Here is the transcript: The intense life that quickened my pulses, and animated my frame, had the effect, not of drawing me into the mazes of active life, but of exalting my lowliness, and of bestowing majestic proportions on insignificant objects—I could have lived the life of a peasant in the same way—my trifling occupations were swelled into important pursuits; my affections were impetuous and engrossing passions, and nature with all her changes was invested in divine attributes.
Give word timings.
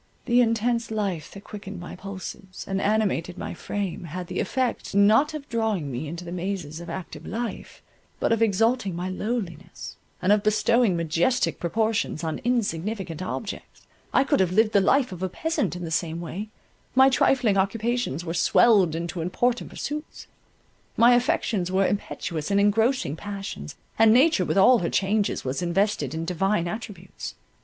The 0.25 0.41
intense 0.41 0.89
life 0.89 1.29
that 1.29 1.43
quickened 1.43 1.79
my 1.79 1.95
pulses, 1.95 2.65
and 2.67 2.81
animated 2.81 3.37
my 3.37 3.53
frame, 3.53 4.05
had 4.05 4.25
the 4.25 4.39
effect, 4.39 4.95
not 4.95 5.35
of 5.35 5.47
drawing 5.47 5.91
me 5.91 6.07
into 6.07 6.25
the 6.25 6.31
mazes 6.31 6.79
of 6.79 6.89
active 6.89 7.23
life, 7.23 7.83
but 8.19 8.31
of 8.31 8.41
exalting 8.41 8.95
my 8.95 9.09
lowliness, 9.09 9.97
and 10.19 10.31
of 10.33 10.41
bestowing 10.41 10.97
majestic 10.97 11.59
proportions 11.59 12.23
on 12.23 12.39
insignificant 12.39 13.21
objects—I 13.21 14.23
could 14.23 14.39
have 14.39 14.51
lived 14.51 14.71
the 14.73 14.81
life 14.81 15.11
of 15.11 15.21
a 15.21 15.29
peasant 15.29 15.75
in 15.75 15.83
the 15.85 15.91
same 15.91 16.19
way—my 16.19 17.09
trifling 17.09 17.57
occupations 17.57 18.25
were 18.25 18.33
swelled 18.33 18.95
into 18.95 19.21
important 19.21 19.69
pursuits; 19.69 20.25
my 20.97 21.13
affections 21.13 21.71
were 21.71 21.85
impetuous 21.85 22.49
and 22.49 22.59
engrossing 22.59 23.15
passions, 23.15 23.75
and 23.99 24.11
nature 24.11 24.45
with 24.45 24.57
all 24.57 24.79
her 24.79 24.89
changes 24.89 25.45
was 25.45 25.61
invested 25.61 26.15
in 26.15 26.25
divine 26.25 26.67
attributes. 26.67 27.35